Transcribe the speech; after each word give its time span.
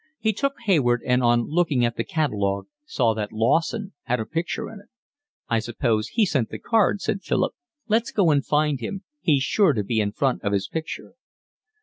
He 0.17 0.33
took 0.33 0.53
Hayward, 0.65 1.03
and, 1.05 1.21
on 1.21 1.47
looking 1.47 1.85
at 1.85 1.95
the 1.95 2.03
catalogue, 2.03 2.65
saw 2.85 3.13
that 3.13 3.31
Lawson 3.31 3.93
had 4.05 4.19
a 4.19 4.25
picture 4.25 4.67
in 4.67 4.79
it. 4.79 4.87
"I 5.47 5.59
suppose 5.59 6.07
he 6.07 6.25
sent 6.25 6.49
the 6.49 6.57
card," 6.57 7.01
said 7.01 7.21
Philip. 7.21 7.53
"Let's 7.87 8.09
go 8.09 8.31
and 8.31 8.43
find 8.43 8.79
him, 8.79 9.03
he's 9.19 9.43
sure 9.43 9.73
to 9.73 9.83
be 9.83 9.99
in 9.99 10.11
front 10.11 10.41
of 10.43 10.53
his 10.53 10.67
picture." 10.67 11.13